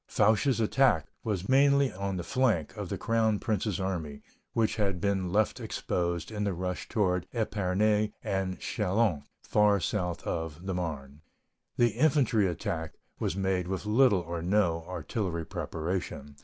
Foch's 0.07 0.59
attack 0.59 1.05
was 1.23 1.47
mainly 1.47 1.93
on 1.93 2.17
the 2.17 2.23
flank 2.23 2.75
of 2.75 2.89
the 2.89 2.97
crown 2.97 3.37
prince's 3.37 3.79
army, 3.79 4.23
which 4.53 4.77
had 4.77 4.99
been 4.99 5.31
left 5.31 5.59
exposed 5.59 6.31
in 6.31 6.43
the 6.43 6.55
rush 6.55 6.89
toward 6.89 7.27
Epernay 7.35 8.11
and 8.23 8.59
Châlons, 8.59 9.21
far 9.43 9.79
south 9.79 10.23
of 10.25 10.65
the 10.65 10.73
Marne. 10.73 11.21
The 11.77 11.89
infantry 11.89 12.47
attack 12.47 12.95
was 13.19 13.35
made 13.35 13.67
with 13.67 13.85
little 13.85 14.21
or 14.21 14.41
no 14.41 14.83
artillery 14.87 15.45
preparation. 15.45 16.35